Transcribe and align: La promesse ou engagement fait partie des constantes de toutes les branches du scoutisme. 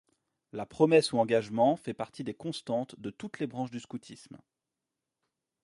La 0.51 0.65
promesse 0.65 1.13
ou 1.13 1.19
engagement 1.19 1.75
fait 1.77 1.93
partie 1.93 2.23
des 2.23 2.33
constantes 2.33 2.99
de 2.99 3.11
toutes 3.11 3.37
les 3.37 3.45
branches 3.45 3.69
du 3.69 3.79
scoutisme. 3.79 4.39